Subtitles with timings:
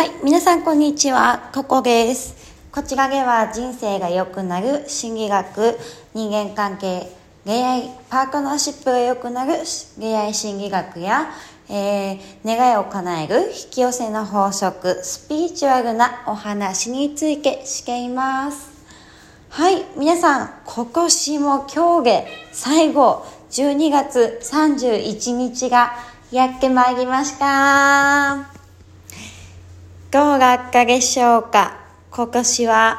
[0.00, 2.34] はい、皆さんこんにちは、ここです。
[2.72, 5.78] こちらでは人生が良くなる心理学、
[6.14, 7.06] 人間関係、
[7.44, 9.56] 恋愛、パートナーシップが良くなる
[9.98, 11.30] 恋愛心理学や、
[11.68, 18.70] えー、願いを叶える引き寄せの法則、スピリチュアルなお話についてしています。
[19.50, 25.92] はい、皆さん、今年も今日で最後、12月31日が
[26.32, 28.59] やってまいりました。
[30.10, 31.78] どうだったでしょうか？
[32.10, 32.98] 今年は、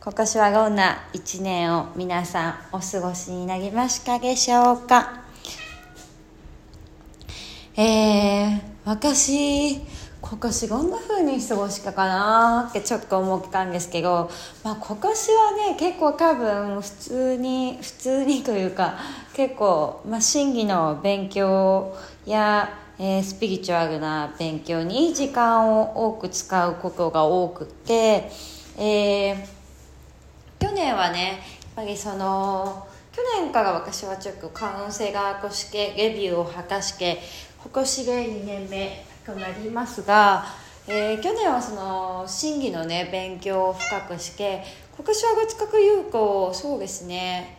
[0.00, 5.24] 今年はどんな一年を皆さんお過ごしになりましたでしょうか？
[7.76, 9.80] えー、私、
[10.20, 12.68] 今年どんな風に過ごしたかな？
[12.70, 14.30] ってちょっと思ったんですけど、
[14.62, 18.96] まあ、今年はね結構多分普通に普通にというか
[19.34, 28.30] 結構、まあ、真偽の勉強や、えー、スピリチュアルな勉強に時間を多く使うことが多くて、
[28.78, 29.36] えー、
[30.58, 31.40] 去年はね
[31.76, 37.18] やっぱりその去年から私はちょっとカウンセラーとしてレビューを果たして
[37.62, 40.44] 今年で2年目となりますが、
[40.86, 44.62] えー、去年はその真偽のね勉強を深くして
[44.96, 47.55] 今年はどっちかというとそうですね。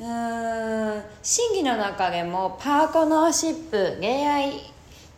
[0.00, 1.02] うーん。
[1.22, 4.52] 審議の中でもパートナーシップ恋愛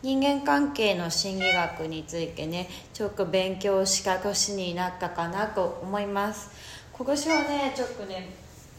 [0.01, 6.51] 人間関係の心理学についてねちょっと勉強した年になったかなと思います。
[6.91, 8.29] 今年はねちょっとね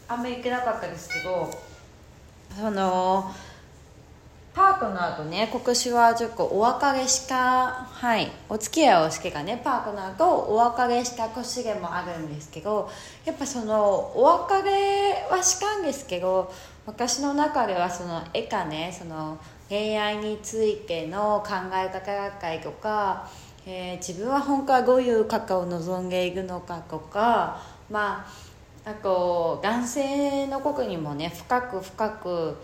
[0.07, 1.49] あんまり行けなかったですけど
[2.55, 3.31] その
[4.55, 7.35] パートナーとね今年はちょっとお別れした
[7.91, 8.31] はい。
[8.47, 12.89] お付き合いをしてかねパートナーとお別れした年でもあるんですけど
[13.25, 13.83] やっぱその
[14.15, 16.53] お別れはしたんですけど
[16.85, 23.29] 私の中ではその絵かねその恋愛についての考え方だったりとか、
[23.65, 27.61] えー、自分は本当はどういう方を望んでいるのかとか
[27.91, 28.25] ま
[28.85, 32.55] ああと男性のことにもね深く深く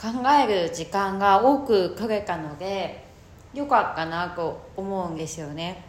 [0.00, 3.04] 考える時間が多く取れたので
[3.52, 5.84] よかったなと思うんですよね。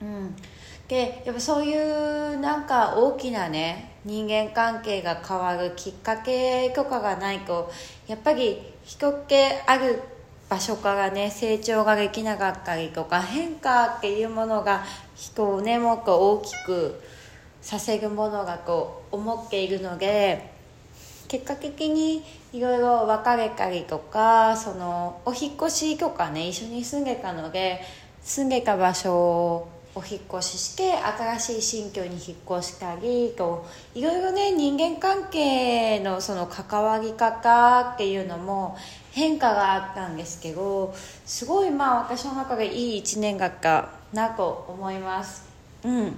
[0.00, 0.36] うん、
[0.86, 7.70] でやっぱそういうなんか大きなね人間関係が変わるきっかけとかがないと
[8.06, 10.02] やっぱり人ってある
[10.48, 14.84] 場所からね成長ができなかったりとか変化っていうものが
[15.16, 17.00] 人をねもっと大きく
[17.60, 20.51] させるものがこう思っているので
[21.32, 22.22] 結果的に
[22.52, 27.80] いろいろ別れたりとかそのお引越しとかね一緒に住んでたので
[28.20, 38.76] 住んでた場所をお引越しして新しい新居に引っ越したりといろいろね人間関係のその関わり方っていうのも
[39.12, 40.94] 変化があったんですけど
[41.24, 45.46] すごいまあ私の中でいい一年だったなと思います。
[45.82, 46.14] うん。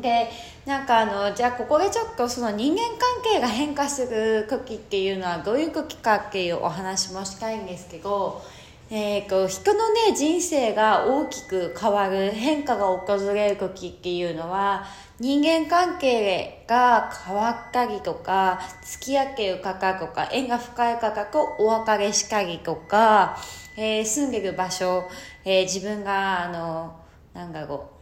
[0.00, 0.30] で
[0.66, 8.42] なんかあのじゃあここでちょっとその人間関係が変化する時っていうのはどういう時かっていうお話もしたいんですけど、
[8.90, 14.84] えー、こう人のね人生が大きく変わる変化が訪れる時っていうのは
[15.20, 23.36] 人間関係が変わったりとか付き合ってる方とか縁が深い方とお別れしたりとか、
[23.76, 25.08] えー、住んでる場所、
[25.44, 27.00] えー、自分があの
[27.34, 27.97] なんだろう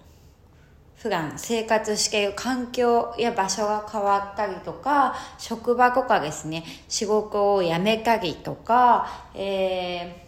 [0.97, 10.25] 普段生活している環境や場所が変わったりとか職場とかですね仕事を辞めたりとか、え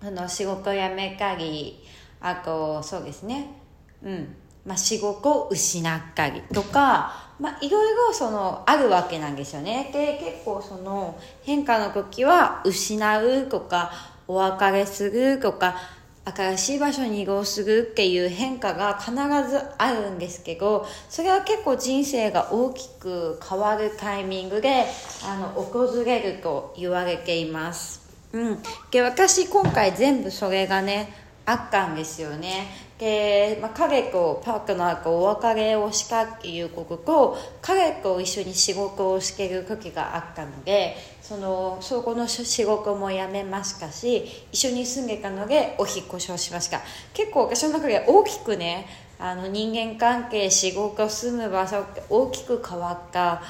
[0.00, 1.82] ー、あの仕事を辞めたり
[2.20, 3.50] あとそうですね。
[4.02, 4.36] うん。
[4.64, 9.90] まあ、仕事を失ったりとか、まあ、いろいろそのあるわけなんですよね。
[9.92, 13.92] で結構その変化の時は失うとか
[14.26, 15.76] お別れするとか
[16.24, 24.86] 新しい場所に移動するっていう変化が必ずあるんですけどそれは結構人生が大きく変わるタイミングで
[25.26, 28.00] あの訪れると言われています、
[28.32, 28.58] うん、
[28.90, 32.66] で私今回全部それがねあったんですよね。
[32.98, 46.80] で、まあ、彼とパートナーとお別れをしたっていうことと彼と一緒に仕事をしてる時があったのでそのそこの仕事も辞めましたし一緒に住んでたのでお引越しをしました。
[47.12, 48.86] 結構私の中で大きくね
[49.18, 53.42] あの人間関係仕事住む場所って大きく変わった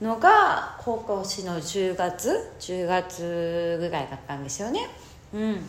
[0.00, 4.88] のが高校市の10月10月ぐらいだったんですよね。
[5.34, 5.68] うん。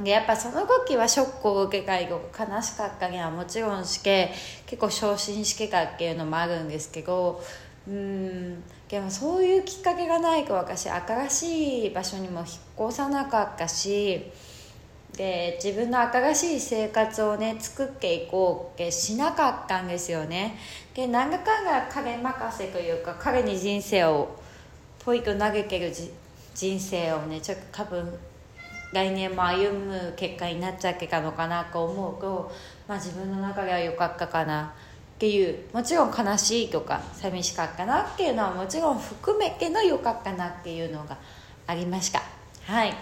[0.00, 4.32] でやっぱその時はショックを受けたり悲しかったりはもちろんして
[4.66, 7.42] 結構昇進してたっていうのもあるんですけど
[7.86, 12.48] うんでもそういうきっかけがないと私新しい場所にも引っ
[12.88, 14.30] 越さなかったし
[15.16, 20.58] で自分の新しい生活をね作っていこうってしなかったんですよね。
[20.92, 24.36] で何だかんだ彼任せというか彼に人生を
[25.04, 25.92] ポイと投げてる
[26.54, 28.18] 人生をねちょっと多分
[28.94, 32.52] 来年も歩む結果になっちゃってたのかなと思うと、
[32.86, 34.72] まあ、自分の中では良かったかな
[35.16, 41.18] っていうもちろん悲しいとか寂しかったなっていうのはもちろん含めての良かったなっていうのが
[41.66, 42.22] ありました。
[42.66, 42.94] はい。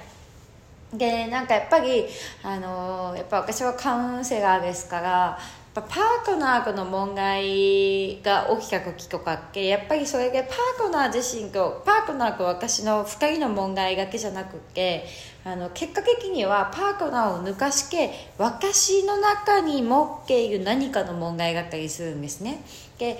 [0.94, 2.06] でなんかやっぱり
[2.42, 5.38] あのやっぱ私はカウンセラーですから
[5.80, 5.86] パー
[6.26, 15.06] トナーとの問題が起きた時とかってやっぱりそれでパートナー自身とパートナーと私の2人の問題だけじゃなくて
[15.44, 22.62] あの結果的にはパートナーを抜かして私の中に持っている何かの問題があったりするんですね。
[22.98, 23.18] で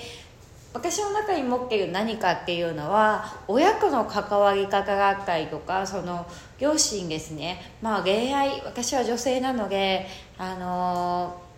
[0.75, 6.27] 私の中に持っている何かっていうのは親との関わり方があったりとかその
[6.59, 7.75] 両親ですね。
[7.81, 10.07] まあ恋愛私は女性なので
[10.37, 11.52] あのー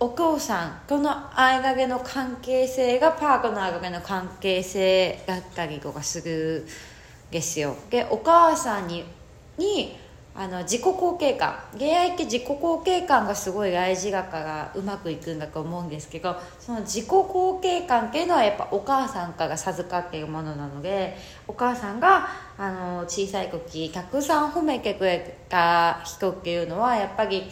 [0.00, 6.66] お父さんとの間での関係性がパートナーでの関係性だったりとかする
[7.30, 7.76] ですよ。
[7.90, 9.04] でお母さんに
[9.56, 9.96] に
[10.36, 11.58] あの自己肯定感。
[11.76, 21.16] 恋愛って自己肯定感がすごい大事だからうまくいくんだと思うんですけどその自己肯定感っていうのはやっぱお母さんから授かっているものなので
[21.48, 27.50] お母さんがあの小さい時たくさん褒めてくれた人っていうのはやっぱり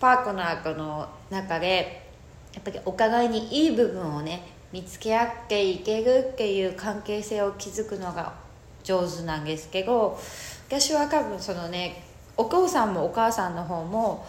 [0.00, 2.06] パートナーとの中で
[2.54, 8.34] やっぱりお互いにいい部分をね見つけ合っていけるっていう関係性を築くのが
[8.82, 10.18] 上手なんですけど
[10.68, 12.04] 私は多分そのね
[12.36, 14.26] お父さんもお母さんの方も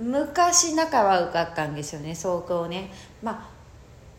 [0.00, 2.90] 昔仲悪かったんですよね相当ね。
[3.22, 3.56] まあ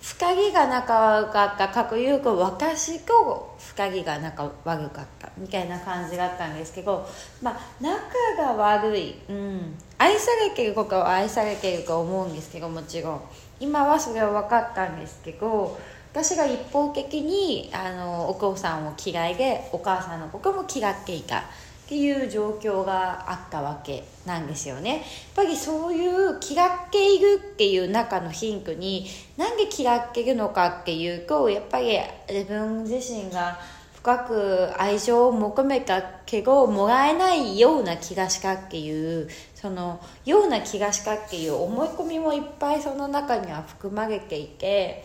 [0.01, 7.07] 深木が仲悪かったかというと私と深木が仲悪かったみたいな感じだったんですけど
[7.41, 7.97] まあ仲
[8.37, 13.21] が悪い、うん、愛されてることは愛されてると思うんですけどもちろん。
[13.59, 15.79] 今はそれは分かったんですけど
[16.13, 21.43] 私が一方的にあのお父さんを嫌いでお母さんのことも嫌っていたっ
[21.87, 24.95] ていう状況があったわけなんですよね。
[24.95, 25.01] やっ
[25.35, 29.07] ぱりそういう嫌っているっていう中のヒントに
[29.37, 31.97] なんで嫌っているのかっていうとやっぱり
[32.29, 33.57] 自分自身が
[34.07, 45.03] 深く愛情を求めたけどもらえないような気がしたっていうそのような気がしたっていう思い込みもいっぱいその中には含まれていて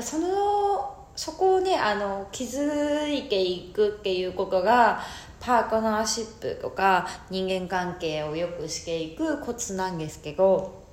[0.00, 5.00] そのそこをねあの気づいていくっていうことが
[5.40, 10.83] パートナーシップとか人間関係を良くしていくコツなんですけど、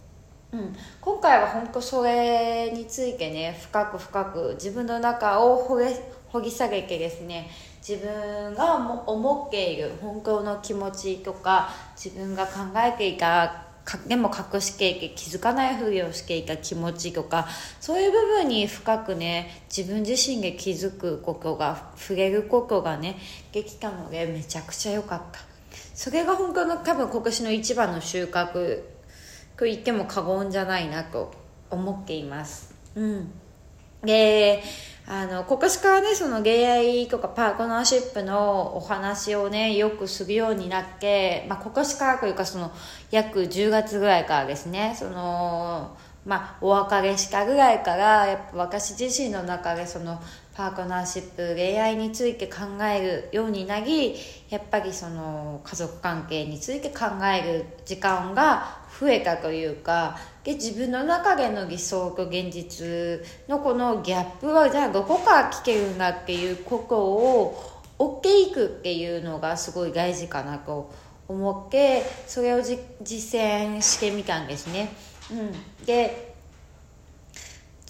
[0.53, 5.85] うん、今回は本当それについてね深く深く自分の中を掘り
[6.27, 7.49] 掘り下げてですね
[7.87, 8.75] 自分が
[9.07, 13.65] 思っている本当の気持ちとか自分が考えていた
[14.07, 17.47] でも隠し経験気づかないふりをしていた気持ちとか
[17.79, 23.17] そういう部分に深くね自分自身で気づくことが触れることがね
[23.51, 25.39] できたのでめちゃくちゃ良かった。
[25.93, 28.83] それが本当の多分今年の一番の収穫
[29.61, 31.31] と言っても過言じゃないなと
[31.69, 32.73] 思っています。
[32.95, 33.31] うん。
[34.03, 34.63] で
[35.05, 42.71] あの今年からねその恋愛とかパートナーシップのお話をねよくするようになって、まあ、今年からというかその
[43.11, 50.19] 約10月ぐらいからですねそのまあお別れしたぐらいからやっぱ私自身の中でその
[50.55, 54.15] パートナーシップ恋愛について考えるようになり
[54.49, 70.91] やっぱりその家族関係について考える時間が増えたというかで自分の中での理想と現実のこのギャップはじゃあどこから来てるんだっていうことを追っていくっていうのがすごい大事かなと
[71.27, 72.79] 思ってそれを実
[73.39, 74.91] 践してみたんですね。
[75.31, 76.30] うん、で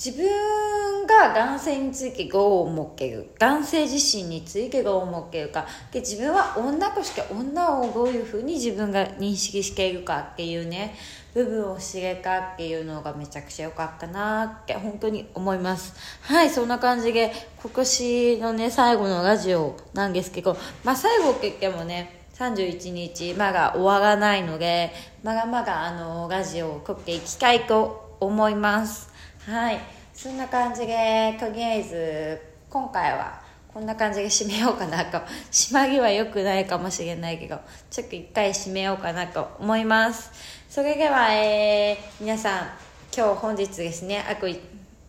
[0.03, 5.67] 自分が男性についてどう思っている男性自身についてどう思っているか。
[5.91, 10.95] で自分は女として女をどういうふうに自分が認識しているかっていうね
[11.35, 15.93] 部分を知れたっていうのがめちゃくちゃ良かったなって本当に思います。
[16.21, 17.31] はいそんな感じで
[17.61, 29.10] 今年のね最後のラジオなんですけどまあ最後って言ってもね31日まだ終わらないのでまだまだあのラジオを撮っていきたいと思います。
[29.47, 29.79] はい。
[30.13, 33.41] そんな感じでとりあえず今回は
[33.73, 35.17] こんな感じで締めようかなと。
[35.51, 40.31] 締まりは良くないかもしれないけどちょっと一回締めようかなと思います。
[40.69, 42.69] それでは、えー、皆さん
[43.15, 44.23] 今日本日ですね。
[44.29, 44.47] あと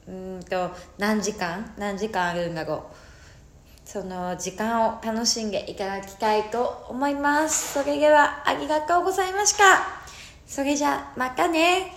[0.08, 1.74] うんと何時間？
[1.76, 2.80] 何時間あるんだろう？
[3.84, 7.74] その時間を楽しんでいただきたいと思います。
[7.74, 9.64] それではありがとうございました。
[10.46, 11.92] それじゃまたね。